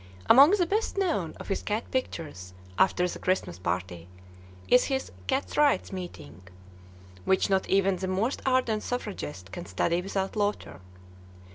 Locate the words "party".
3.59-4.07